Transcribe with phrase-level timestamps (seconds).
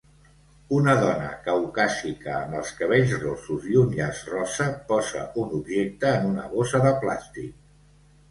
[0.75, 6.25] Una dona caucàsica amb els cabells rossos i un llaç rosa posa un objecte en
[6.31, 7.55] una bossa de plàstic.